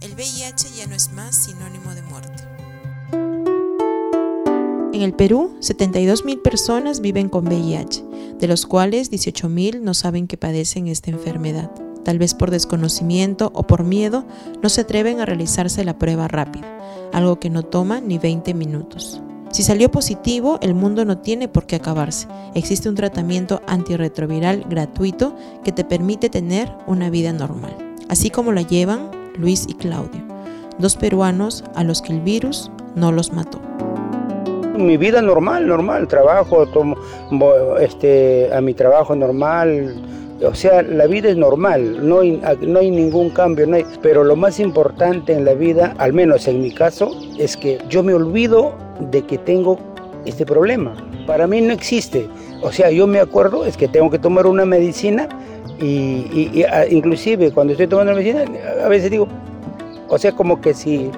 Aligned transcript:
el 0.00 0.14
VIH 0.14 0.68
ya 0.76 0.86
no 0.86 0.94
es 0.94 1.12
más 1.12 1.44
sinónimo 1.44 1.94
de 1.94 2.02
muerte. 2.02 2.42
En 4.92 5.02
el 5.02 5.12
Perú, 5.12 5.56
72.000 5.60 6.40
personas 6.40 7.00
viven 7.00 7.28
con 7.28 7.46
VIH, 7.46 8.02
de 8.38 8.48
los 8.48 8.66
cuales 8.66 9.10
18.000 9.10 9.80
no 9.80 9.94
saben 9.94 10.26
que 10.26 10.38
padecen 10.38 10.86
esta 10.86 11.10
enfermedad. 11.10 11.70
Tal 12.04 12.18
vez 12.18 12.34
por 12.34 12.50
desconocimiento 12.50 13.50
o 13.54 13.66
por 13.66 13.84
miedo, 13.84 14.24
no 14.62 14.68
se 14.68 14.82
atreven 14.82 15.20
a 15.20 15.26
realizarse 15.26 15.84
la 15.84 15.98
prueba 15.98 16.28
rápida, 16.28 16.66
algo 17.12 17.40
que 17.40 17.50
no 17.50 17.62
toma 17.62 18.00
ni 18.00 18.18
20 18.18 18.54
minutos. 18.54 19.20
Si 19.50 19.62
salió 19.62 19.90
positivo, 19.90 20.58
el 20.62 20.74
mundo 20.74 21.04
no 21.04 21.18
tiene 21.18 21.48
por 21.48 21.66
qué 21.66 21.76
acabarse. 21.76 22.26
Existe 22.54 22.88
un 22.88 22.94
tratamiento 22.94 23.62
antirretroviral 23.66 24.64
gratuito 24.68 25.34
que 25.64 25.72
te 25.72 25.84
permite 25.84 26.30
tener 26.30 26.70
una 26.86 27.10
vida 27.10 27.32
normal, 27.32 27.76
así 28.08 28.30
como 28.30 28.52
la 28.52 28.62
llevan 28.62 29.15
Luis 29.38 29.66
y 29.68 29.74
Claudio, 29.74 30.22
dos 30.78 30.96
peruanos 30.96 31.64
a 31.74 31.84
los 31.84 32.02
que 32.02 32.12
el 32.12 32.20
virus 32.20 32.70
no 32.94 33.12
los 33.12 33.32
mató 33.32 33.60
mi 34.76 34.98
vida 34.98 35.22
normal, 35.22 35.66
normal, 35.66 36.06
trabajo, 36.06 36.66
tomo, 36.66 36.96
este, 37.80 38.52
a 38.52 38.60
mi 38.60 38.74
trabajo 38.74 39.16
normal, 39.16 39.94
o 40.44 40.54
sea, 40.54 40.82
la 40.82 41.06
vida 41.06 41.30
es 41.30 41.36
normal, 41.36 42.06
no 42.06 42.20
hay, 42.20 42.40
no 42.60 42.78
hay 42.78 42.90
ningún 42.90 43.30
cambio, 43.30 43.66
no 43.66 43.76
hay, 43.76 43.86
pero 44.02 44.22
lo 44.22 44.36
más 44.36 44.60
importante 44.60 45.32
en 45.32 45.44
la 45.44 45.54
vida, 45.54 45.94
al 45.98 46.12
menos 46.12 46.46
en 46.46 46.60
mi 46.60 46.70
caso, 46.70 47.16
es 47.38 47.56
que 47.56 47.78
yo 47.88 48.02
me 48.02 48.12
olvido 48.12 48.74
de 49.10 49.22
que 49.22 49.38
tengo 49.38 49.78
este 50.26 50.44
problema. 50.44 50.94
Para 51.26 51.46
mí 51.46 51.60
no 51.60 51.72
existe. 51.72 52.28
O 52.62 52.70
sea, 52.70 52.90
yo 52.90 53.06
me 53.06 53.18
acuerdo 53.18 53.64
es 53.64 53.76
que 53.76 53.88
tengo 53.88 54.10
que 54.10 54.18
tomar 54.18 54.46
una 54.46 54.64
medicina 54.64 55.28
y, 55.80 56.64
inclusive 56.90 57.52
cuando 57.52 57.72
estoy 57.72 57.86
tomando 57.86 58.14
medicina, 58.14 58.44
a 58.84 58.88
veces 58.88 59.10
digo, 59.10 59.28
o 60.08 60.18
sea, 60.18 60.32
como 60.32 60.60
que 60.60 60.74
si 60.74 61.10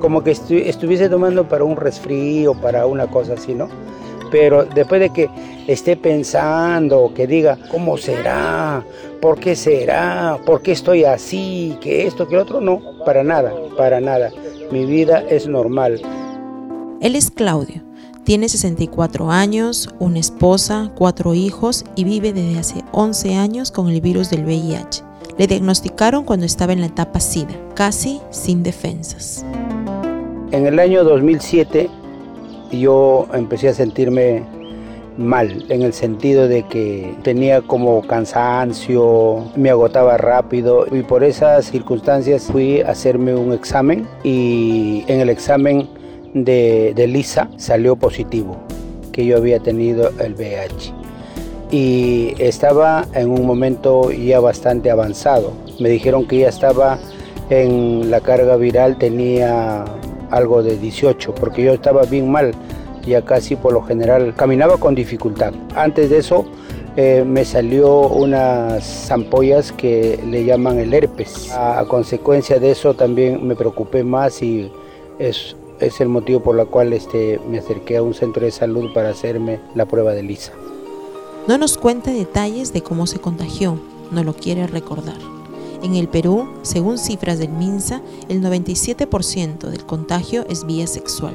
como 0.00 0.24
que 0.24 0.30
estuviese 0.30 1.08
tomando 1.08 1.46
para 1.46 1.62
un 1.64 1.76
resfrío, 1.76 2.54
para 2.54 2.86
una 2.86 3.06
cosa 3.06 3.34
así, 3.34 3.54
¿no? 3.54 3.68
Pero 4.30 4.64
después 4.64 5.00
de 5.00 5.10
que 5.10 5.28
esté 5.66 5.96
pensando, 5.96 7.12
que 7.14 7.26
diga, 7.26 7.58
¿cómo 7.70 7.96
será? 7.98 8.82
¿Por 9.20 9.38
qué 9.38 9.54
será? 9.54 10.38
¿Por 10.46 10.62
qué 10.62 10.72
estoy 10.72 11.04
así? 11.04 11.76
¿Que 11.80 12.06
esto, 12.06 12.26
que 12.26 12.38
otro? 12.38 12.60
No, 12.60 12.80
para 13.04 13.22
nada, 13.22 13.52
para 13.76 14.00
nada. 14.00 14.30
Mi 14.70 14.86
vida 14.86 15.22
es 15.28 15.46
normal. 15.46 16.00
Él 17.00 17.16
es 17.16 17.30
Claudio. 17.30 17.82
Tiene 18.30 18.48
64 18.48 19.32
años, 19.32 19.92
una 19.98 20.20
esposa, 20.20 20.92
cuatro 20.94 21.34
hijos 21.34 21.84
y 21.96 22.04
vive 22.04 22.32
desde 22.32 22.60
hace 22.60 22.84
11 22.92 23.34
años 23.34 23.72
con 23.72 23.88
el 23.88 24.00
virus 24.00 24.30
del 24.30 24.44
VIH. 24.44 25.02
Le 25.36 25.48
diagnosticaron 25.48 26.24
cuando 26.24 26.46
estaba 26.46 26.72
en 26.72 26.80
la 26.80 26.86
etapa 26.86 27.18
SIDA, 27.18 27.56
casi 27.74 28.20
sin 28.30 28.62
defensas. 28.62 29.44
En 30.52 30.64
el 30.64 30.78
año 30.78 31.02
2007 31.02 31.90
yo 32.70 33.26
empecé 33.34 33.70
a 33.70 33.74
sentirme 33.74 34.44
mal, 35.18 35.66
en 35.68 35.82
el 35.82 35.92
sentido 35.92 36.46
de 36.46 36.62
que 36.62 37.12
tenía 37.24 37.62
como 37.62 38.00
cansancio, 38.02 39.44
me 39.56 39.70
agotaba 39.70 40.18
rápido 40.18 40.86
y 40.88 41.02
por 41.02 41.24
esas 41.24 41.64
circunstancias 41.64 42.44
fui 42.44 42.80
a 42.80 42.92
hacerme 42.92 43.34
un 43.34 43.52
examen 43.52 44.06
y 44.22 45.02
en 45.08 45.18
el 45.18 45.30
examen 45.30 45.88
de, 46.34 47.06
Lisa 47.08 47.48
salió 47.56 47.96
positivo, 47.96 48.56
que 49.12 49.24
yo 49.24 49.36
había 49.36 49.60
tenido 49.60 50.10
el 50.18 50.34
VIH. 50.34 50.92
Y 51.70 52.34
estaba 52.38 53.06
en 53.14 53.30
un 53.30 53.46
momento 53.46 54.10
ya 54.10 54.40
bastante 54.40 54.90
avanzado. 54.90 55.52
Me 55.78 55.88
dijeron 55.88 56.26
que 56.26 56.38
ya 56.40 56.48
estaba 56.48 56.98
en 57.48 58.10
la 58.10 58.20
carga 58.20 58.56
viral, 58.56 58.98
tenía 58.98 59.84
algo 60.30 60.62
de 60.62 60.76
18, 60.76 61.34
porque 61.34 61.62
yo 61.62 61.72
estaba 61.72 62.02
bien 62.02 62.30
mal, 62.30 62.52
ya 63.06 63.22
casi 63.22 63.56
por 63.56 63.72
lo 63.72 63.82
general 63.82 64.34
caminaba 64.36 64.78
con 64.78 64.94
dificultad. 64.94 65.52
Antes 65.74 66.10
de 66.10 66.18
eso 66.18 66.44
eh, 66.96 67.24
me 67.24 67.44
salió 67.44 68.00
unas 68.08 69.10
ampollas 69.10 69.70
que 69.72 70.18
le 70.26 70.44
llaman 70.44 70.78
el 70.78 70.92
herpes. 70.92 71.50
A, 71.52 71.84
consecuencia 71.86 72.58
de 72.58 72.72
eso 72.72 72.94
también 72.94 73.46
me 73.46 73.54
preocupé 73.54 74.02
más 74.02 74.42
y 74.42 74.70
es, 75.18 75.56
es 75.80 76.00
el 76.00 76.08
motivo 76.08 76.40
por 76.40 76.58
el 76.58 76.66
cual 76.66 76.92
este, 76.92 77.40
me 77.48 77.58
acerqué 77.58 77.96
a 77.96 78.02
un 78.02 78.14
centro 78.14 78.44
de 78.44 78.50
salud 78.50 78.92
para 78.92 79.10
hacerme 79.10 79.60
la 79.74 79.86
prueba 79.86 80.12
de 80.12 80.22
lisa. 80.22 80.52
No 81.48 81.58
nos 81.58 81.78
cuenta 81.78 82.12
detalles 82.12 82.72
de 82.72 82.82
cómo 82.82 83.06
se 83.06 83.18
contagió, 83.18 83.78
no 84.10 84.22
lo 84.22 84.34
quiere 84.34 84.66
recordar. 84.66 85.18
En 85.82 85.94
el 85.94 86.08
Perú, 86.08 86.48
según 86.62 86.98
cifras 86.98 87.38
del 87.38 87.50
MINSA, 87.50 88.02
el 88.28 88.42
97% 88.42 89.68
del 89.68 89.86
contagio 89.86 90.44
es 90.48 90.66
vía 90.66 90.86
sexual. 90.86 91.34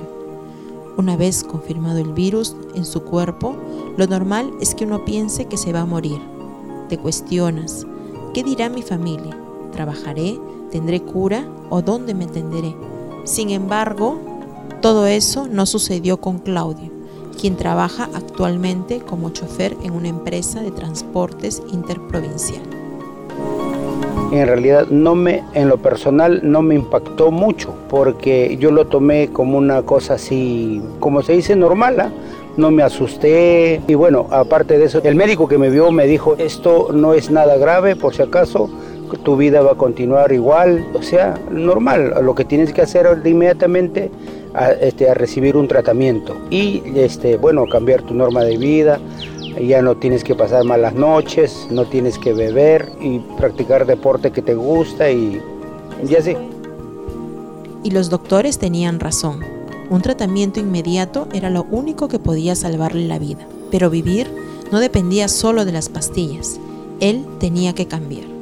Una 0.98 1.18
vez 1.18 1.44
confirmado 1.44 1.98
el 1.98 2.14
virus 2.14 2.56
en 2.76 2.86
su 2.86 3.04
cuerpo, 3.04 3.56
lo 3.98 4.06
normal 4.06 4.52
es 4.62 4.76
que 4.76 4.86
uno 4.86 5.04
piense 5.04 5.46
que 5.46 5.58
se 5.58 5.74
va 5.74 5.82
a 5.82 5.86
morir. 5.86 6.22
Te 6.88 6.98
cuestionas, 6.98 7.86
¿qué 8.34 8.44
dirá 8.44 8.70
mi 8.70 8.84
familia? 8.84 9.38
¿Trabajaré? 9.72 10.40
¿Tendré 10.70 11.02
cura? 11.02 11.50
¿O 11.70 11.82
dónde 11.82 12.14
me 12.14 12.26
atenderé? 12.26 12.76
Sin 13.26 13.50
embargo, 13.50 14.20
todo 14.86 15.08
eso 15.08 15.48
no 15.50 15.66
sucedió 15.66 16.18
con 16.18 16.38
Claudio, 16.38 16.92
quien 17.42 17.56
trabaja 17.56 18.08
actualmente 18.14 19.00
como 19.00 19.32
chofer 19.32 19.76
en 19.82 19.94
una 19.94 20.10
empresa 20.10 20.62
de 20.62 20.70
transportes 20.70 21.64
interprovincial 21.74 22.62
en 24.32 24.48
realidad 24.48 24.88
no 24.90 25.16
me, 25.16 25.44
en 25.54 25.70
lo 25.70 25.78
personal 25.78 26.42
no 26.44 26.62
me 26.62 26.76
impactó 26.76 27.32
mucho, 27.32 27.74
porque 27.90 28.58
yo 28.60 28.70
lo 28.70 28.86
tomé 28.86 29.30
como 29.30 29.58
una 29.58 29.82
cosa 29.84 30.16
así, 30.16 30.82
como 31.00 31.22
se 31.22 31.34
dice, 31.34 31.56
normal. 31.56 32.00
¿ah? 32.00 32.12
No 32.58 32.70
me 32.72 32.84
asusté 32.84 33.82
y 33.88 33.94
bueno, 33.96 34.28
aparte 34.32 34.78
de 34.78 34.86
eso, 34.86 35.02
el 35.04 35.16
médico 35.16 35.48
que 35.48 35.58
me 35.58 35.70
vio 35.70 35.92
me 35.92 36.06
dijo, 36.06 36.36
esto 36.38 36.90
no 36.94 37.14
es 37.14 37.32
nada 37.32 37.58
grave, 37.58 37.96
por 37.96 38.14
si 38.14 38.22
acaso, 38.22 38.70
tu 39.24 39.38
vida 39.38 39.62
va 39.62 39.74
a 39.74 39.76
continuar 39.76 40.32
igual, 40.32 40.86
o 40.94 41.02
sea, 41.02 41.36
normal, 41.50 42.14
lo 42.22 42.36
que 42.36 42.46
tienes 42.46 42.74
que 42.74 42.82
hacer 42.82 43.08
inmediatamente 43.26 44.12
a, 44.56 44.72
este, 44.72 45.10
a 45.10 45.14
recibir 45.14 45.58
un 45.58 45.68
tratamiento 45.68 46.36
y 46.50 46.82
este, 46.96 47.38
bueno, 47.38 47.66
cambiar 47.68 48.02
tu 48.02 48.14
norma 48.14 48.44
de 48.44 48.58
vida, 48.58 49.00
ya 49.62 49.82
no 49.82 49.96
tienes 49.96 50.24
que 50.24 50.36
pasar 50.36 50.64
malas 50.64 50.94
noches, 50.96 51.68
no 51.72 51.86
tienes 51.86 52.18
que 52.18 52.34
beber 52.34 52.92
y 53.00 53.20
practicar 53.38 53.86
deporte 53.86 54.32
que 54.32 54.42
te 54.42 54.56
gusta 54.56 55.10
y, 55.12 55.42
y 56.08 56.16
así. 56.16 56.36
Y 57.84 57.92
los 57.92 58.10
doctores 58.10 58.58
tenían 58.58 59.00
razón. 59.00 59.42
Un 59.90 60.02
tratamiento 60.02 60.60
inmediato 60.60 61.28
era 61.34 61.50
lo 61.50 61.64
único 61.70 62.08
que 62.08 62.20
podía 62.20 62.56
salvarle 62.56 63.08
la 63.08 63.20
vida. 63.20 63.48
Pero 63.70 63.90
vivir 63.90 64.28
no 64.72 64.80
dependía 64.80 65.28
solo 65.28 65.66
de 65.66 65.72
las 65.72 65.90
pastillas. 65.90 66.60
Él 67.00 67.26
tenía 67.40 67.74
que 67.74 67.88
cambiar. 67.88 68.35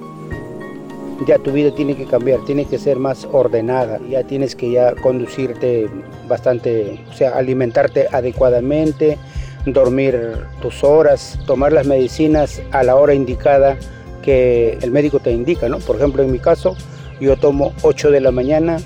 Ya 1.28 1.38
tu 1.38 1.52
vida 1.52 1.74
tiene 1.74 1.96
que 1.96 2.06
cambiar, 2.06 2.44
tiene 2.46 2.66
que 2.66 2.78
ser 2.78 2.98
más 2.98 3.28
ordenada. 3.32 4.00
Ya 4.10 4.24
tienes 4.24 4.56
que 4.56 4.72
ya 4.72 4.94
conducirte 4.96 5.90
bastante, 6.28 7.00
o 7.10 7.14
sea, 7.14 7.38
alimentarte 7.38 8.08
adecuadamente, 8.12 9.18
dormir 9.66 10.38
tus 10.62 10.84
horas, 10.84 11.40
tomar 11.46 11.72
las 11.72 11.88
medicinas 11.88 12.62
a 12.72 12.84
la 12.84 12.96
hora 12.96 13.14
indicada 13.14 13.78
que 14.22 14.78
el 14.82 14.92
médico 14.92 15.20
te 15.20 15.32
indica, 15.32 15.70
¿no? 15.70 15.80
Por 15.80 15.98
ejemplo, 15.98 16.24
en 16.24 16.32
mi 16.32 16.40
caso, 16.40 16.76
yo 17.20 17.38
tomo 17.38 17.74
8 17.84 18.12
de 18.12 18.22
la 18.22 18.32
mañana, 18.32 18.78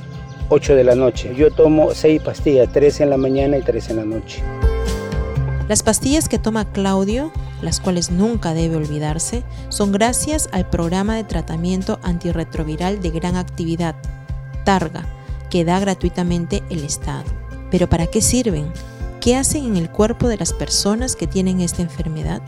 8 0.49 0.75
de 0.75 0.83
la 0.83 0.95
noche. 0.95 1.33
Yo 1.35 1.51
tomo 1.51 1.93
6 1.93 2.21
pastillas, 2.21 2.71
3 2.71 3.01
en 3.01 3.09
la 3.09 3.17
mañana 3.17 3.57
y 3.57 3.61
3 3.61 3.89
en 3.91 3.95
la 3.95 4.05
noche. 4.05 4.43
Las 5.67 5.83
pastillas 5.83 6.29
que 6.29 6.39
toma 6.39 6.71
Claudio, 6.71 7.31
las 7.61 7.81
cuales 7.81 8.09
nunca 8.09 8.53
debe 8.53 8.77
olvidarse, 8.77 9.43
son 9.67 9.91
gracias 9.91 10.47
al 10.53 10.69
programa 10.69 11.15
de 11.15 11.25
tratamiento 11.25 11.99
antirretroviral 12.03 13.01
de 13.01 13.09
gran 13.09 13.35
actividad, 13.35 13.95
TARGA, 14.63 15.05
que 15.49 15.65
da 15.65 15.79
gratuitamente 15.79 16.63
el 16.69 16.85
Estado. 16.85 17.25
Pero 17.69 17.89
¿para 17.89 18.07
qué 18.07 18.21
sirven? 18.21 18.71
¿Qué 19.19 19.35
hacen 19.35 19.65
en 19.65 19.75
el 19.75 19.89
cuerpo 19.89 20.29
de 20.29 20.37
las 20.37 20.53
personas 20.53 21.17
que 21.17 21.27
tienen 21.27 21.59
esta 21.59 21.81
enfermedad? 21.81 22.41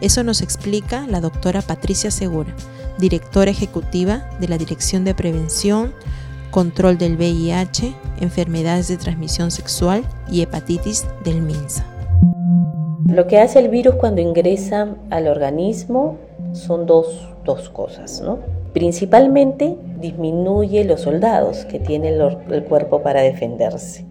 Eso 0.00 0.24
nos 0.24 0.40
explica 0.40 1.06
la 1.06 1.20
doctora 1.20 1.60
Patricia 1.60 2.10
Segura, 2.10 2.54
directora 2.98 3.50
ejecutiva 3.50 4.30
de 4.40 4.48
la 4.48 4.56
Dirección 4.56 5.04
de 5.04 5.14
Prevención, 5.14 5.92
Control 6.50 6.96
del 6.96 7.16
VIH, 7.16 7.94
Enfermedades 8.20 8.88
de 8.88 8.96
Transmisión 8.96 9.50
Sexual 9.50 10.08
y 10.30 10.40
Hepatitis 10.40 11.04
del 11.22 11.42
MINSA. 11.42 11.95
Lo 13.08 13.26
que 13.26 13.38
hace 13.38 13.58
el 13.58 13.68
virus 13.68 13.94
cuando 13.94 14.20
ingresa 14.20 14.96
al 15.10 15.28
organismo 15.28 16.16
son 16.52 16.86
dos, 16.86 17.32
cosas, 17.72 18.20
¿no? 18.20 18.38
Principalmente 18.72 19.76
disminuye 20.00 20.84
los 20.84 21.02
soldados 21.02 21.64
que 21.64 21.78
tiene 21.78 22.08
el 22.08 22.64
cuerpo 22.64 23.02
para 23.02 23.22
defenderse 23.22 24.04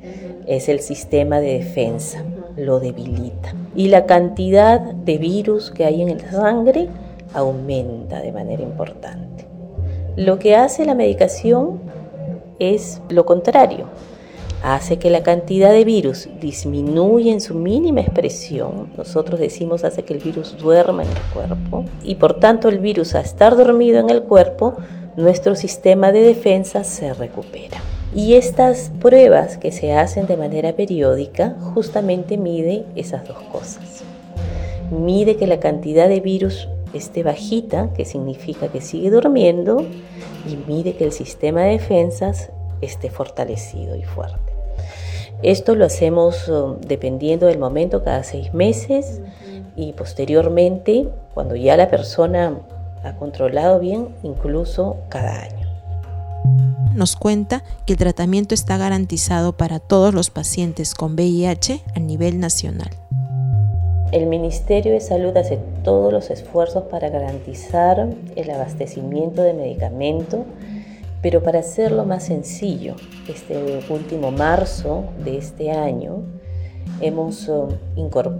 es 0.48 0.70
el 0.70 0.80
sistema 0.80 1.40
de 1.40 1.60
defensa, 1.60 2.24
lo 2.56 2.80
debilita. 2.80 3.54
Y 3.76 3.88
la 3.88 4.06
cantidad 4.06 4.80
de 4.80 5.18
virus 5.18 5.72
que 5.72 5.86
hay 5.86 6.02
en 6.02 6.18
la 6.18 6.32
sangre 6.32 6.88
aumenta 7.34 8.22
de 8.22 8.32
manera 8.32 8.64
importante. 8.64 9.46
Lo 10.16 10.40
que 10.40 10.56
hace 10.56 10.86
la 10.86 10.96
medicación 10.96 11.80
es 12.60 13.02
lo 13.10 13.26
contrario. 13.26 13.88
Hace 14.68 14.98
que 14.98 15.12
la 15.12 15.22
cantidad 15.22 15.70
de 15.70 15.86
virus 15.86 16.28
disminuya 16.42 17.32
en 17.32 17.40
su 17.40 17.54
mínima 17.54 18.02
expresión. 18.02 18.90
Nosotros 18.98 19.40
decimos 19.40 19.84
hace 19.84 20.02
que 20.02 20.16
el 20.16 20.20
virus 20.20 20.58
duerma 20.58 21.04
en 21.04 21.10
el 21.10 21.22
cuerpo. 21.36 21.86
Y 22.04 22.16
por 22.16 22.40
tanto 22.40 22.68
el 22.68 22.80
virus 22.80 23.14
a 23.14 23.20
estar 23.20 23.56
dormido 23.56 24.00
en 24.00 24.10
el 24.10 24.24
cuerpo, 24.24 24.74
nuestro 25.18 25.54
sistema 25.54 26.12
de 26.12 26.22
defensa 26.22 26.84
se 26.84 27.14
recupera. 27.14 27.78
Y 28.16 28.34
estas 28.34 28.92
pruebas 29.00 29.60
que 29.60 29.72
se 29.72 29.94
hacen 29.94 30.26
de 30.26 30.36
manera 30.36 30.74
periódica 30.74 31.56
justamente 31.76 32.36
mide 32.40 32.86
esas 32.96 33.28
dos 33.28 33.38
cosas. 33.52 34.04
Mide 34.90 35.36
que 35.36 35.46
la 35.46 35.60
cantidad 35.60 36.10
de 36.10 36.22
virus 36.22 36.70
esté 36.92 37.22
bajita, 37.22 37.94
que 37.94 38.04
significa 38.04 38.70
que 38.70 38.82
sigue 38.82 39.12
durmiendo, 39.12 39.86
y 40.50 40.58
mide 40.68 40.96
que 40.96 41.04
el 41.04 41.12
sistema 41.12 41.62
de 41.62 41.74
defensas 41.74 42.50
esté 42.82 43.12
fortalecido 43.12 43.96
y 43.96 44.02
fuerte. 44.02 44.45
Esto 45.44 45.76
lo 45.76 45.86
hacemos 45.86 46.48
um, 46.48 46.80
dependiendo 46.82 47.48
del 47.48 47.60
momento, 47.60 48.04
cada 48.04 48.24
seis 48.24 48.54
meses, 48.54 49.22
y 49.76 49.94
posteriormente, 49.94 51.10
cuando 51.34 51.56
ya 51.56 51.78
la 51.78 51.90
persona 51.90 52.58
ha 53.04 53.16
controlado 53.16 53.80
bien, 53.80 54.10
incluso 54.24 54.98
cada 55.10 55.44
año 55.44 55.66
nos 56.96 57.16
cuenta 57.16 57.64
que 57.86 57.94
el 57.94 58.00
tratamiento 58.00 58.56
está 58.56 58.78
garantizado 58.78 59.54
para 59.54 59.80
todos 59.80 60.14
los 60.14 60.30
pacientes 60.30 60.96
con 60.96 61.14
VIH 61.16 61.82
a 61.94 62.00
nivel 62.00 62.40
nacional. 62.40 62.90
El 64.12 64.28
Ministerio 64.28 64.94
de 64.94 65.02
Salud 65.02 65.36
hace 65.36 65.60
todos 65.84 66.14
los 66.14 66.30
esfuerzos 66.30 66.84
para 66.84 67.10
garantizar 67.10 68.08
el 68.36 68.50
abastecimiento 68.50 69.42
de 69.42 69.54
medicamento, 69.54 70.46
pero 71.26 71.42
para 71.42 71.58
hacerlo 71.58 72.06
más 72.06 72.26
sencillo, 72.26 72.98
este 73.28 73.80
último 73.90 74.30
marzo 74.30 75.06
de 75.24 75.40
este 75.40 75.72
año 75.72 76.22
hemos 77.02 77.48
um, 77.48 77.70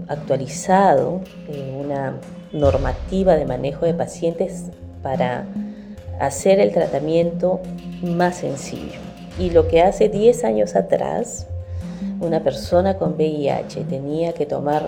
actualizado 0.06 1.20
eh, 1.48 1.76
una 1.76 2.20
normativa 2.52 3.34
de 3.34 3.44
manejo 3.44 3.86
de 3.86 3.94
pacientes 3.94 4.66
para 5.02 5.46
hacer 6.20 6.60
el 6.60 6.70
tratamiento 6.70 7.58
más 8.02 8.36
sencillo. 8.36 9.00
Y 9.36 9.50
lo 9.50 9.66
que 9.66 9.82
hace 9.82 10.08
10 10.08 10.44
años 10.44 10.76
atrás, 10.76 11.48
una 12.20 12.44
persona 12.44 12.98
con 12.98 13.14
VIH 13.14 13.82
tenía 13.82 14.32
que 14.32 14.46
tomar 14.46 14.86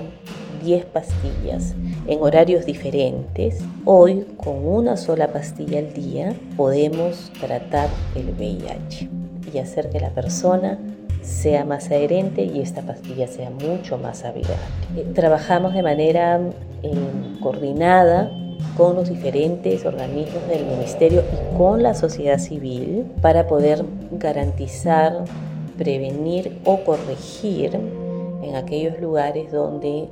10 0.63 0.85
pastillas 0.87 1.75
en 2.07 2.21
horarios 2.21 2.67
diferentes, 2.67 3.59
hoy 3.85 4.27
con 4.37 4.67
una 4.67 4.97
sola 4.97 5.29
pastilla 5.29 5.79
al 5.79 5.93
día 5.93 6.35
podemos 6.57 7.31
tratar 7.41 7.89
el 8.15 8.31
VIH 8.31 9.09
y 9.53 9.59
hacer 9.59 9.91
que 9.91 10.01
la 10.01 10.11
persona 10.11 10.79
sea 11.23 11.65
más 11.65 11.87
adherente 11.87 12.45
y 12.45 12.61
esta 12.61 12.83
pastilla 12.83 13.27
sea 13.27 13.51
mucho 13.51 13.99
más 13.99 14.25
amigable. 14.25 14.57
Eh, 14.97 15.07
trabajamos 15.15 15.75
de 15.75 15.83
manera 15.83 16.41
eh, 16.83 16.93
coordinada 17.43 18.31
con 18.77 18.97
los 18.97 19.09
diferentes 19.09 19.85
organismos 19.85 20.47
del 20.49 20.65
Ministerio 20.67 21.23
y 21.33 21.57
con 21.57 21.83
la 21.83 21.95
sociedad 21.95 22.39
civil 22.39 23.07
para 23.21 23.47
poder 23.47 23.85
garantizar, 24.13 25.25
prevenir 25.77 26.59
o 26.65 26.83
corregir 26.85 27.79
en 28.43 28.57
aquellos 28.57 29.01
lugares 29.01 29.53
donde 29.53 30.09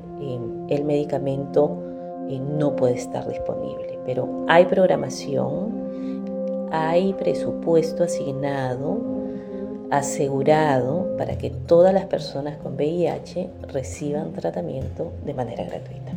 el 0.69 0.85
medicamento 0.85 1.83
eh, 2.29 2.39
no 2.39 2.77
puede 2.77 2.95
estar 2.95 3.29
disponible. 3.29 3.99
Pero 4.05 4.45
hay 4.49 4.67
programación, 4.67 6.69
hay 6.73 7.13
presupuesto 7.15 8.05
asignado, 8.05 9.01
asegurado 9.91 11.17
para 11.17 11.39
que 11.39 11.51
todas 11.51 11.95
las 11.95 12.07
personas 12.07 12.57
con 12.59 12.75
VIH 12.75 13.51
reciban 13.69 14.33
tratamiento 14.33 15.13
de 15.25 15.35
manera 15.35 15.65
gratuita. 15.65 16.13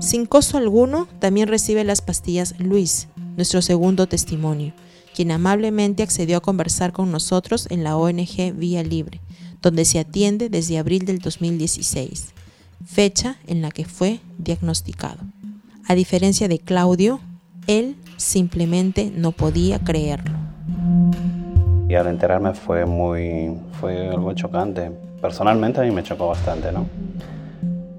Sin 0.00 0.26
costo 0.26 0.56
alguno, 0.56 1.08
también 1.18 1.48
recibe 1.48 1.84
las 1.84 2.00
pastillas 2.00 2.54
Luis, 2.58 3.08
nuestro 3.36 3.62
segundo 3.62 4.06
testimonio, 4.06 4.72
quien 5.14 5.30
amablemente 5.30 6.02
accedió 6.02 6.38
a 6.38 6.40
conversar 6.40 6.92
con 6.92 7.10
nosotros 7.10 7.66
en 7.70 7.84
la 7.84 7.96
ONG 7.96 8.54
Vía 8.54 8.82
Libre, 8.82 9.20
donde 9.60 9.84
se 9.84 9.98
atiende 9.98 10.48
desde 10.48 10.78
abril 10.78 11.04
del 11.04 11.18
2016, 11.18 12.32
fecha 12.84 13.36
en 13.46 13.62
la 13.62 13.70
que 13.70 13.84
fue 13.84 14.20
diagnosticado. 14.38 15.18
A 15.86 15.94
diferencia 15.94 16.48
de 16.48 16.58
Claudio, 16.58 17.20
él 17.66 17.96
simplemente 18.16 19.12
no 19.14 19.32
podía 19.32 19.78
creerlo. 19.78 20.36
Y 21.88 21.94
al 21.94 22.06
enterarme 22.06 22.54
fue 22.54 22.86
muy, 22.86 23.56
fue 23.80 24.08
algo 24.08 24.32
chocante. 24.34 24.90
Personalmente 25.20 25.80
a 25.80 25.82
mí 25.82 25.90
me 25.90 26.02
chocó 26.02 26.28
bastante, 26.28 26.70
¿no? 26.70 26.86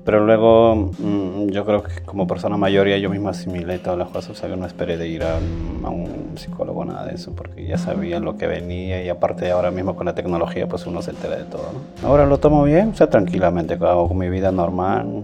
Pero 0.03 0.25
luego 0.25 0.91
mm, 0.97 1.49
yo 1.49 1.63
creo 1.65 1.83
que 1.83 2.01
como 2.03 2.25
persona 2.25 2.57
mayor 2.57 2.87
ya 2.87 2.97
yo 2.97 3.09
mismo 3.09 3.29
asimilé 3.29 3.77
todas 3.77 3.99
las 3.99 4.09
cosas, 4.09 4.31
o 4.31 4.35
sea 4.35 4.49
que 4.49 4.57
no 4.57 4.65
esperé 4.65 4.97
de 4.97 5.07
ir 5.07 5.23
a, 5.23 5.37
un 5.37 6.31
psicólogo 6.35 6.85
nada 6.85 7.05
de 7.05 7.15
eso, 7.15 7.33
porque 7.35 7.65
ya 7.65 7.77
sabía 7.77 8.19
lo 8.19 8.37
que 8.37 8.47
venía 8.47 9.03
y 9.03 9.09
aparte 9.09 9.51
ahora 9.51 9.69
mismo 9.69 9.95
con 9.95 10.05
la 10.05 10.15
tecnología 10.15 10.67
pues 10.67 10.87
uno 10.87 11.01
se 11.01 11.11
entera 11.11 11.37
de 11.37 11.43
todo. 11.43 11.71
Ahora 12.03 12.25
lo 12.25 12.39
tomo 12.39 12.63
bien, 12.63 12.89
o 12.89 12.95
sea, 12.95 13.09
tranquilamente, 13.09 13.75
hago 13.75 14.07
con 14.07 14.17
mi 14.17 14.29
vida 14.29 14.51
normal. 14.51 15.23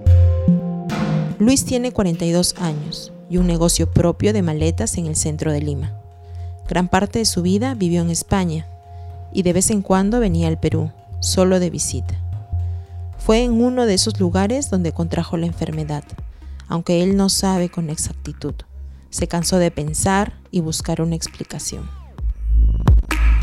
Luis 1.40 1.66
tiene 1.66 1.92
42 1.92 2.56
años 2.60 3.14
y 3.30 3.38
un 3.38 3.48
negocio 3.48 3.92
propio 3.92 4.34
de 4.34 4.42
maletas 4.42 4.98
en 4.98 5.08
el 5.08 5.16
centro 5.16 5.52
de 5.52 5.62
Lima. 5.62 5.94
Gran 6.68 6.88
parte 6.88 7.20
de 7.20 7.26
su 7.26 7.42
vida 7.42 7.74
vivió 7.74 8.02
en 8.02 8.10
España 8.10 8.68
y 9.32 9.44
de 9.44 9.54
vez 9.54 9.72
en 9.72 9.82
cuando 9.82 10.20
venía 10.20 10.48
al 10.48 10.60
Perú, 10.60 10.92
solo 11.20 11.60
de 11.60 11.70
visita. 11.70 12.16
Fue 13.18 13.44
en 13.44 13.62
uno 13.62 13.86
de 13.86 13.94
esos 13.94 14.20
lugares 14.20 14.70
donde 14.70 14.94
contrajo 14.94 15.38
la 15.38 15.46
enfermedad, 15.46 16.04
aunque 16.68 17.04
él 17.04 17.18
no 17.18 17.30
sabe 17.30 17.70
con 17.70 17.90
exactitud. 17.90 18.56
Se 19.10 19.28
cansó 19.28 19.58
de 19.58 19.72
pensar 19.72 20.34
y 20.52 20.62
buscar 20.62 21.02
una 21.02 21.16
explicación. 21.16 21.90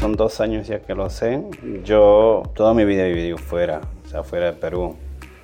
Son 0.00 0.16
dos 0.16 0.40
años 0.40 0.66
ya 0.66 0.80
que 0.80 0.94
lo 0.94 1.08
sé. 1.10 1.42
Yo 1.84 2.42
toda 2.54 2.74
mi 2.74 2.84
vida 2.84 3.06
he 3.06 3.12
vivido 3.12 3.38
fuera, 3.38 3.80
o 4.06 4.08
sea, 4.08 4.22
fuera 4.22 4.46
de 4.46 4.52
Perú. 4.52 4.96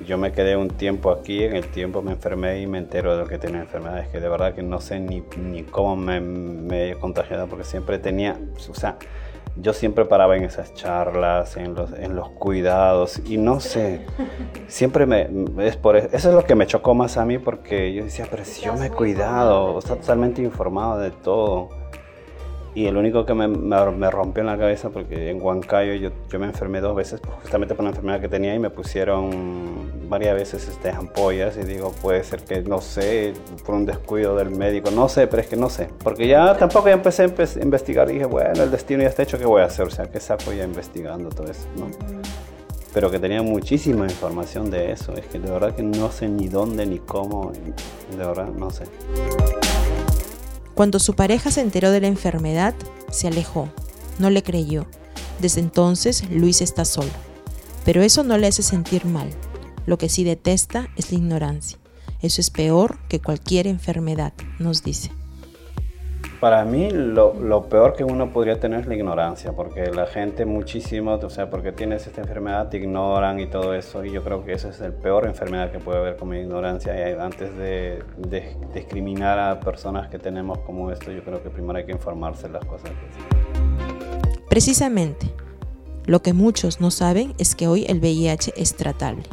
Yo 0.06 0.16
me 0.16 0.32
quedé 0.32 0.56
un 0.56 0.68
tiempo 0.68 1.10
aquí, 1.10 1.44
en 1.44 1.56
el 1.56 1.66
tiempo 1.70 2.00
me 2.00 2.12
enfermé 2.12 2.60
y 2.60 2.66
me 2.66 2.78
entero 2.78 3.16
de 3.16 3.22
lo 3.22 3.28
que 3.28 3.36
tenía 3.36 3.60
enfermedades, 3.60 4.08
que 4.08 4.20
de 4.20 4.28
verdad 4.28 4.54
que 4.54 4.62
no 4.62 4.80
sé 4.80 4.98
ni, 4.98 5.22
cómo 5.70 5.94
me, 5.96 6.20
me 6.20 6.90
he 6.90 6.94
contagiado 6.94 7.46
porque 7.48 7.64
siempre 7.64 7.98
tenía, 7.98 8.38
o 8.68 8.74
sea, 8.74 8.96
yo 9.60 9.72
siempre 9.72 10.04
paraba 10.04 10.36
en 10.36 10.44
esas 10.44 10.74
charlas, 10.74 11.56
en 11.56 11.75
los, 11.75 11.92
en 11.92 12.16
los 12.16 12.30
cuidados 12.30 13.20
y 13.26 13.37
no 13.37 13.61
sé, 13.61 14.06
siempre 14.68 15.06
me, 15.06 15.28
es 15.58 15.76
por 15.76 15.96
eso, 15.96 16.08
eso 16.12 16.28
es 16.30 16.35
lo 16.35 16.44
que 16.44 16.54
me 16.54 16.66
chocó 16.66 16.94
más 16.94 17.16
a 17.16 17.25
mí 17.25 17.38
porque 17.38 17.92
yo 17.92 18.04
decía, 18.04 18.26
pero 18.30 18.44
si 18.44 18.62
yo 18.62 18.75
me 18.75 18.87
he 18.87 18.90
cuidado, 18.90 19.78
está 19.78 19.96
totalmente 19.96 20.42
informado 20.42 20.99
de 20.99 21.11
todo. 21.11 21.68
Y 22.73 22.87
el 22.87 22.96
único 22.96 23.26
que 23.26 23.35
me, 23.35 23.49
me, 23.49 24.11
rompió 24.11 24.42
en 24.42 24.46
la 24.46 24.56
cabeza, 24.56 24.90
porque 24.90 25.30
en 25.30 25.42
Huancayo 25.42 25.94
yo, 25.94 26.11
yo, 26.30 26.38
me 26.38 26.46
enfermé 26.46 26.80
dos 26.80 26.94
veces, 26.94 27.20
justamente 27.42 27.75
por 27.75 27.82
la 27.82 27.90
enfermedad 27.90 28.20
que 28.20 28.28
tenía, 28.28 28.54
y 28.54 28.61
me 28.61 28.70
pusieron 28.70 29.79
varias 30.11 30.35
veces 30.35 30.69
este, 30.69 30.90
ampollas. 30.90 31.57
Y 31.57 31.62
digo, 31.62 31.93
puede 31.93 32.23
ser 32.25 32.45
que, 32.45 32.61
no 32.61 32.83
sé, 32.83 33.33
por 33.64 33.76
un 33.76 33.87
descuido 33.87 34.37
del 34.37 34.50
médico, 34.50 34.90
no 34.90 35.09
sé, 35.09 35.26
pero 35.26 35.40
es 35.40 35.49
que 35.49 35.57
no 35.57 35.71
sé. 35.71 35.88
Porque 36.02 36.29
ya 36.29 36.55
tampoco 36.59 36.88
ya 36.88 36.95
empecé 36.95 37.23
a 37.23 37.62
investigar 37.62 38.11
y 38.11 38.14
dije, 38.14 38.26
bueno, 38.26 38.62
el 38.64 38.71
destino 38.71 39.02
ya 39.02 39.09
está 39.09 39.23
hecho, 39.23 39.38
¿qué 39.38 39.47
voy 39.47 39.62
a 39.62 39.67
hacer? 39.67 39.87
O 39.87 39.90
sea, 39.90 40.11
¿qué 40.11 40.21
saco 40.21 40.52
ya 40.52 40.64
investigando 40.64 41.31
todo 41.31 41.50
eso? 41.50 41.67
¿no? 41.76 41.87
Pero 42.93 43.11
que 43.11 43.21
tenía 43.21 43.40
muchísima 43.40 44.05
información 44.05 44.69
de 44.69 44.90
eso. 44.90 45.14
Es 45.14 45.26
que 45.26 45.38
de 45.38 45.49
verdad 45.49 45.75
que 45.75 45.85
no 45.85 46.11
sé 46.11 46.29
ni 46.29 46.49
dónde 46.49 46.85
ni 46.85 46.99
cómo, 46.99 47.52
de 48.11 48.17
verdad 48.17 48.49
no 48.49 48.71
sé. 48.71 48.85
Cuando 50.75 50.99
su 50.99 51.14
pareja 51.14 51.52
se 51.52 51.61
enteró 51.61 51.93
de 51.93 52.00
la 52.00 52.09
enfermedad, 52.09 52.75
se 53.11 53.29
alejó, 53.29 53.69
no 54.19 54.29
le 54.29 54.43
creyó. 54.43 54.87
Desde 55.38 55.61
entonces, 55.61 56.29
Luis 56.31 56.61
está 56.61 56.85
solo. 56.85 57.11
Pero 57.85 58.02
eso 58.02 58.25
no 58.25 58.37
le 58.38 58.49
hace 58.49 58.62
sentir 58.62 59.07
mal. 59.07 59.31
Lo 59.90 59.99
que 59.99 60.09
sí 60.09 60.23
detesta 60.23 60.87
es 60.94 61.11
la 61.11 61.18
ignorancia. 61.18 61.76
Eso 62.23 62.40
es 62.40 62.50
peor 62.50 62.99
que 63.09 63.18
cualquier 63.20 63.66
enfermedad, 63.66 64.32
nos 64.61 64.85
dice. 64.85 65.11
Para 66.38 66.64
mí 66.64 66.90
lo, 66.92 67.64
peor 67.68 67.94
que 67.94 68.04
uno 68.04 68.32
podría 68.32 68.61
tener 68.61 68.82
es 68.82 68.87
la 68.87 68.94
ignorancia, 68.94 69.50
porque 69.50 69.90
la 69.90 70.06
gente 70.06 70.44
muchísimo, 70.44 71.14
o 71.14 71.28
sea, 71.28 71.50
porque 71.50 71.73
tienes 71.73 72.06
esta 72.06 72.20
enfermedad, 72.20 72.68
te 72.68 72.76
ignoran 72.76 73.40
y 73.40 73.49
todo 73.49 73.75
eso, 73.75 74.04
y 74.04 74.12
yo 74.12 74.23
creo 74.23 74.44
que 74.44 74.52
esa 74.52 74.68
es 74.68 74.78
la 74.78 74.92
peor 74.92 75.26
enfermedad 75.26 75.73
que 75.73 75.80
puede 75.80 75.99
haber 75.99 76.14
como 76.14 76.35
ignorancia. 76.35 76.94
Y 76.94 77.18
antes 77.18 77.56
de, 77.56 78.04
discriminar 78.73 79.40
a 79.40 79.59
personas 79.59 80.09
que 80.09 80.20
tenemos 80.20 80.59
como 80.59 80.92
esto, 80.92 81.11
yo 81.11 81.25
creo 81.25 81.42
que 81.42 81.50
primero 81.50 81.76
hay 81.76 81.85
que 81.85 81.90
informarse 81.90 82.47
de 82.47 82.52
las 82.52 82.64
cosas. 82.64 82.92
Precisamente, 84.49 85.35
lo 86.06 86.23
que 86.23 86.32
muchos 86.32 86.80
no 86.80 86.92
saben 86.92 87.35
es 87.38 87.56
que 87.56 87.66
hoy 87.66 87.87
el 87.88 87.99
VIH 87.99 88.52
es 88.56 88.76
tratable. 88.76 89.25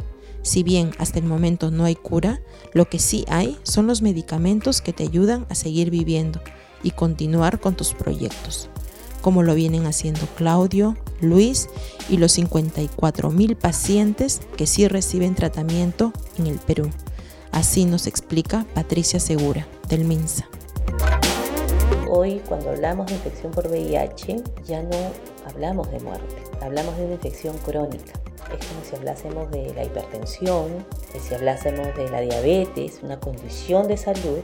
Si 0.48 0.62
bien 0.62 0.92
hasta 0.96 1.18
el 1.18 1.26
momento 1.26 1.70
no 1.70 1.84
hay 1.84 1.94
cura, 1.94 2.40
lo 2.72 2.88
que 2.88 2.98
sí 2.98 3.26
hay 3.28 3.58
son 3.64 3.86
los 3.86 4.00
medicamentos 4.00 4.80
que 4.80 4.94
te 4.94 5.02
ayudan 5.02 5.44
a 5.50 5.54
seguir 5.54 5.90
viviendo 5.90 6.40
y 6.82 6.92
continuar 6.92 7.60
con 7.60 7.76
tus 7.76 7.92
proyectos. 7.92 8.70
como 9.20 9.42
lo 9.42 9.54
vienen 9.54 9.84
haciendo 9.84 10.26
Claudio, 10.38 10.96
Luis 11.20 11.68
y 12.08 12.16
los 12.16 12.32
54 12.32 13.30
mil 13.30 13.56
pacientes 13.56 14.40
que 14.56 14.66
sí 14.66 14.88
reciben 14.88 15.34
tratamiento 15.34 16.14
en 16.38 16.46
el 16.46 16.58
Perú. 16.58 16.88
Así 17.52 17.84
nos 17.84 18.06
explica 18.06 18.64
Patricia 18.74 19.20
Segura, 19.20 19.68
del 19.90 20.06
MINSA. 20.06 20.48
Hoy 22.08 22.40
cuando 22.48 22.70
hablamos 22.70 23.08
de 23.08 23.16
infección 23.16 23.52
por 23.52 23.66
VIH 23.66 24.42
ya 24.66 24.82
no 24.82 24.96
hablamos 25.46 25.90
de 25.90 26.00
muerte, 26.00 26.36
hablamos 26.62 26.96
de 26.96 27.12
infección 27.12 27.58
crónica. 27.58 28.18
Es 28.52 28.66
como 28.66 28.84
si 28.84 28.96
hablásemos 28.96 29.50
de 29.50 29.74
la 29.74 29.84
hipertensión, 29.84 30.86
que 31.12 31.20
si 31.20 31.34
hablásemos 31.34 31.94
de 31.96 32.08
la 32.08 32.20
diabetes, 32.20 33.00
una 33.02 33.20
condición 33.20 33.88
de 33.88 33.96
salud 33.96 34.40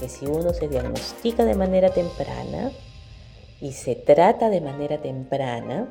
que 0.00 0.08
si 0.08 0.26
uno 0.26 0.52
se 0.52 0.68
diagnostica 0.68 1.44
de 1.44 1.54
manera 1.54 1.90
temprana 1.90 2.72
y 3.60 3.72
se 3.72 3.94
trata 3.94 4.50
de 4.50 4.60
manera 4.60 4.98
temprana, 5.00 5.88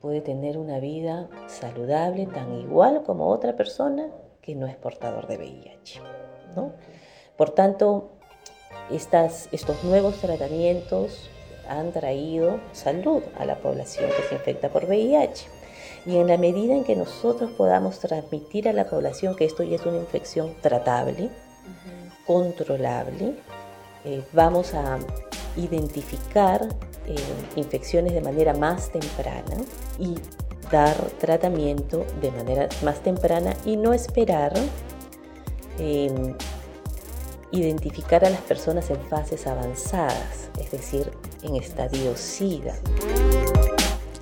puede 0.00 0.20
tener 0.20 0.58
una 0.58 0.78
vida 0.80 1.28
saludable 1.46 2.26
tan 2.26 2.52
igual 2.52 3.02
como 3.04 3.28
otra 3.28 3.56
persona 3.56 4.08
que 4.42 4.54
no 4.54 4.66
es 4.66 4.76
portador 4.76 5.26
de 5.28 5.38
VIH. 5.38 6.00
¿no? 6.56 6.72
Por 7.36 7.50
tanto, 7.50 8.10
estos 8.90 9.84
nuevos 9.84 10.16
tratamientos 10.16 11.30
han 11.68 11.92
traído 11.92 12.60
salud 12.72 13.22
a 13.38 13.44
la 13.44 13.56
población 13.56 14.10
que 14.16 14.22
se 14.24 14.34
infecta 14.34 14.68
por 14.68 14.84
VIH. 14.84 15.61
Y 16.04 16.16
en 16.16 16.26
la 16.26 16.36
medida 16.36 16.74
en 16.74 16.84
que 16.84 16.96
nosotros 16.96 17.50
podamos 17.52 18.00
transmitir 18.00 18.68
a 18.68 18.72
la 18.72 18.88
población 18.88 19.36
que 19.36 19.44
esto 19.44 19.62
ya 19.62 19.76
es 19.76 19.86
una 19.86 19.98
infección 19.98 20.54
tratable, 20.60 21.30
controlable, 22.26 23.36
eh, 24.04 24.24
vamos 24.32 24.74
a 24.74 24.98
identificar 25.56 26.68
eh, 27.06 27.14
infecciones 27.56 28.14
de 28.14 28.20
manera 28.20 28.52
más 28.54 28.90
temprana 28.90 29.56
y 29.98 30.16
dar 30.70 30.96
tratamiento 31.20 32.04
de 32.20 32.30
manera 32.32 32.68
más 32.82 33.00
temprana 33.00 33.54
y 33.64 33.76
no 33.76 33.92
esperar 33.92 34.52
eh, 35.78 36.34
identificar 37.52 38.24
a 38.24 38.30
las 38.30 38.40
personas 38.40 38.90
en 38.90 39.00
fases 39.08 39.46
avanzadas, 39.46 40.48
es 40.58 40.70
decir, 40.70 41.12
en 41.42 41.56
estadio 41.56 42.16
SIDA. 42.16 42.74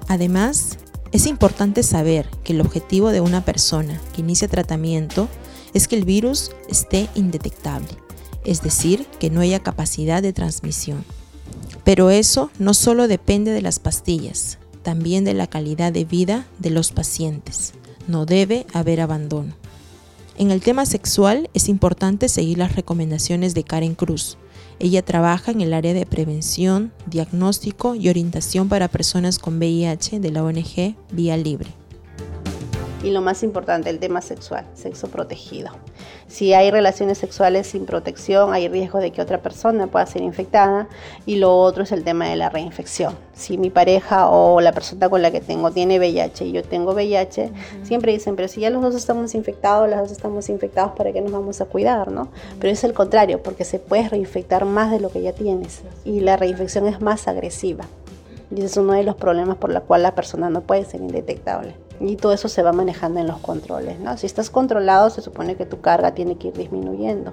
Además, 0.08 0.78
es 1.12 1.26
importante 1.26 1.82
saber 1.82 2.28
que 2.44 2.52
el 2.52 2.60
objetivo 2.60 3.10
de 3.10 3.20
una 3.20 3.44
persona 3.44 4.00
que 4.14 4.20
inicia 4.20 4.48
tratamiento 4.48 5.28
es 5.74 5.88
que 5.88 5.96
el 5.96 6.04
virus 6.04 6.52
esté 6.68 7.08
indetectable, 7.14 7.88
es 8.44 8.62
decir, 8.62 9.06
que 9.18 9.30
no 9.30 9.40
haya 9.40 9.60
capacidad 9.60 10.22
de 10.22 10.32
transmisión. 10.32 11.04
Pero 11.84 12.10
eso 12.10 12.50
no 12.58 12.74
solo 12.74 13.08
depende 13.08 13.50
de 13.50 13.62
las 13.62 13.78
pastillas, 13.78 14.58
también 14.82 15.24
de 15.24 15.34
la 15.34 15.46
calidad 15.46 15.92
de 15.92 16.04
vida 16.04 16.46
de 16.58 16.70
los 16.70 16.92
pacientes. 16.92 17.72
No 18.06 18.26
debe 18.26 18.66
haber 18.72 19.00
abandono. 19.00 19.54
En 20.38 20.50
el 20.50 20.60
tema 20.62 20.86
sexual 20.86 21.50
es 21.54 21.68
importante 21.68 22.28
seguir 22.28 22.58
las 22.58 22.76
recomendaciones 22.76 23.54
de 23.54 23.64
Karen 23.64 23.94
Cruz. 23.94 24.38
Ella 24.80 25.02
trabaja 25.02 25.52
en 25.52 25.60
el 25.60 25.74
área 25.74 25.94
de 25.94 26.06
prevención, 26.06 26.92
diagnóstico 27.06 27.94
y 27.94 28.08
orientación 28.08 28.68
para 28.68 28.88
personas 28.88 29.38
con 29.38 29.58
VIH 29.58 30.18
de 30.18 30.30
la 30.32 30.42
ONG 30.42 30.96
Vía 31.12 31.36
Libre 31.36 31.70
y 33.02 33.10
lo 33.10 33.20
más 33.20 33.42
importante, 33.42 33.90
el 33.90 33.98
tema 33.98 34.20
sexual, 34.20 34.66
sexo 34.74 35.08
protegido. 35.08 35.70
Si 36.30 36.54
hay 36.54 36.70
relaciones 36.70 37.18
sexuales 37.18 37.66
sin 37.66 37.86
protección, 37.86 38.54
hay 38.54 38.68
riesgo 38.68 39.00
de 39.00 39.10
que 39.10 39.20
otra 39.20 39.42
persona 39.42 39.88
pueda 39.88 40.06
ser 40.06 40.22
infectada 40.22 40.88
y 41.26 41.36
lo 41.36 41.58
otro 41.58 41.82
es 41.82 41.90
el 41.90 42.04
tema 42.04 42.28
de 42.28 42.36
la 42.36 42.48
reinfección. 42.48 43.16
Si 43.34 43.58
mi 43.58 43.68
pareja 43.68 44.30
o 44.30 44.60
la 44.60 44.70
persona 44.70 45.08
con 45.08 45.22
la 45.22 45.32
que 45.32 45.40
tengo 45.40 45.72
tiene 45.72 45.98
VIH 45.98 46.44
y 46.44 46.52
yo 46.52 46.62
tengo 46.62 46.92
VIH, 46.92 47.50
siempre 47.82 48.12
dicen, 48.12 48.36
pero 48.36 48.46
si 48.46 48.60
ya 48.60 48.70
los 48.70 48.80
dos 48.80 48.94
estamos 48.94 49.34
infectados, 49.34 49.90
las 49.90 50.02
dos 50.02 50.12
estamos 50.12 50.48
infectados, 50.48 50.92
¿para 50.92 51.12
qué 51.12 51.20
nos 51.20 51.32
vamos 51.32 51.60
a 51.60 51.64
cuidar? 51.64 52.12
¿no? 52.12 52.28
Pero 52.60 52.72
es 52.72 52.84
el 52.84 52.92
contrario, 52.92 53.42
porque 53.42 53.64
se 53.64 53.80
puede 53.80 54.08
reinfectar 54.08 54.64
más 54.66 54.92
de 54.92 55.00
lo 55.00 55.10
que 55.10 55.22
ya 55.22 55.32
tienes 55.32 55.80
y 56.04 56.20
la 56.20 56.36
reinfección 56.36 56.86
es 56.86 57.00
más 57.00 57.26
agresiva. 57.26 57.86
Y 58.50 58.56
ese 58.56 58.66
es 58.66 58.76
uno 58.76 58.94
de 58.94 59.04
los 59.04 59.14
problemas 59.14 59.56
por 59.56 59.72
los 59.72 59.84
cuales 59.84 60.02
la 60.02 60.14
persona 60.14 60.50
no 60.50 60.62
puede 60.62 60.84
ser 60.84 61.00
indetectable. 61.00 61.76
Y 62.00 62.16
todo 62.16 62.32
eso 62.32 62.48
se 62.48 62.62
va 62.62 62.72
manejando 62.72 63.20
en 63.20 63.26
los 63.26 63.38
controles, 63.38 64.00
¿no? 64.00 64.16
Si 64.16 64.26
estás 64.26 64.50
controlado, 64.50 65.10
se 65.10 65.20
supone 65.20 65.54
que 65.56 65.66
tu 65.66 65.80
carga 65.80 66.14
tiene 66.14 66.36
que 66.36 66.48
ir 66.48 66.54
disminuyendo. 66.54 67.32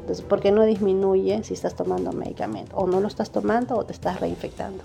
Entonces, 0.00 0.24
¿por 0.24 0.40
qué 0.40 0.50
no 0.50 0.64
disminuye 0.64 1.42
si 1.44 1.54
estás 1.54 1.74
tomando 1.74 2.12
medicamento? 2.12 2.76
O 2.76 2.86
no 2.86 3.00
lo 3.00 3.06
estás 3.06 3.30
tomando 3.30 3.76
o 3.76 3.84
te 3.84 3.92
estás 3.92 4.20
reinfectando. 4.20 4.82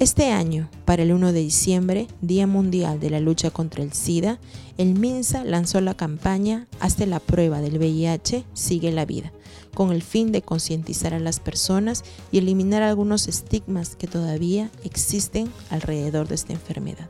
Este 0.00 0.32
año, 0.32 0.70
para 0.86 1.02
el 1.02 1.12
1 1.12 1.30
de 1.34 1.40
diciembre, 1.40 2.06
Día 2.22 2.46
Mundial 2.46 3.00
de 3.00 3.10
la 3.10 3.20
Lucha 3.20 3.50
contra 3.50 3.82
el 3.82 3.92
SIDA, 3.92 4.38
el 4.78 4.98
MINSA 4.98 5.44
lanzó 5.44 5.78
la 5.82 5.92
campaña 5.92 6.68
Hazte 6.80 7.06
la 7.06 7.20
prueba 7.20 7.60
del 7.60 7.76
VIH, 7.76 8.46
sigue 8.54 8.92
la 8.92 9.04
vida, 9.04 9.30
con 9.74 9.92
el 9.92 10.02
fin 10.02 10.32
de 10.32 10.40
concientizar 10.40 11.12
a 11.12 11.18
las 11.18 11.38
personas 11.38 12.02
y 12.32 12.38
eliminar 12.38 12.82
algunos 12.82 13.28
estigmas 13.28 13.94
que 13.94 14.06
todavía 14.06 14.70
existen 14.84 15.52
alrededor 15.68 16.28
de 16.28 16.36
esta 16.36 16.54
enfermedad. 16.54 17.06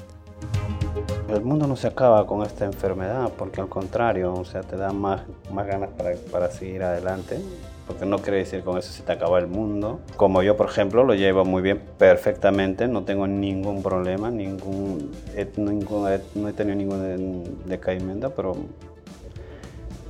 El 1.29 1.43
mundo 1.43 1.69
no 1.69 1.77
se 1.77 1.87
acaba 1.87 2.27
con 2.27 2.43
esta 2.43 2.65
enfermedad, 2.65 3.31
porque 3.39 3.61
al 3.61 3.69
contrario, 3.69 4.35
o 4.35 4.45
sea, 4.45 4.63
te 4.63 4.77
da 4.77 4.93
más, 4.93 5.23
más 5.53 5.65
ganas 5.65 5.91
para, 5.91 6.17
para 6.33 6.51
seguir 6.51 6.83
adelante, 6.83 7.41
porque 7.87 8.07
no 8.07 8.19
quiere 8.19 8.39
decir 8.39 8.63
con 8.63 8.79
eso 8.79 8.93
se 8.93 9.03
te 9.03 9.13
acaba 9.13 9.39
el 9.39 9.47
mundo. 9.47 10.01
Como 10.17 10.43
yo, 10.43 10.57
por 10.57 10.69
ejemplo, 10.69 11.05
lo 11.05 11.15
llevo 11.15 11.45
muy 11.45 11.63
bien, 11.63 11.81
perfectamente, 11.99 12.89
no 12.89 13.05
tengo 13.05 13.27
ningún 13.27 13.83
problema, 13.83 14.31
ningún, 14.31 15.11
no 16.35 16.49
he 16.49 16.53
tenido 16.53 16.77
ningún 16.77 17.59
decaimiento, 17.67 18.31
pero 18.35 18.57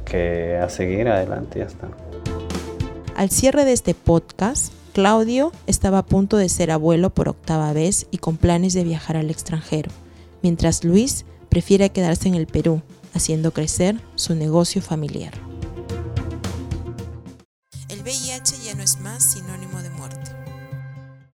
que 0.04 0.56
a 0.56 0.68
seguir 0.68 1.08
adelante 1.08 1.60
ya 1.60 1.66
está. 1.66 1.88
Al 3.16 3.30
cierre 3.30 3.64
de 3.64 3.72
este 3.72 3.94
podcast, 3.94 4.72
Claudio 4.92 5.52
estaba 5.66 5.98
a 5.98 6.06
punto 6.06 6.36
de 6.36 6.48
ser 6.48 6.70
abuelo 6.70 7.10
por 7.10 7.28
octava 7.28 7.72
vez 7.72 8.06
y 8.10 8.18
con 8.18 8.36
planes 8.36 8.74
de 8.74 8.84
viajar 8.84 9.16
al 9.16 9.30
extranjero 9.30 9.90
mientras 10.42 10.84
Luis 10.84 11.24
prefiere 11.48 11.90
quedarse 11.90 12.28
en 12.28 12.34
el 12.34 12.46
Perú, 12.46 12.82
haciendo 13.14 13.52
crecer 13.52 14.00
su 14.14 14.34
negocio 14.34 14.82
familiar. 14.82 15.49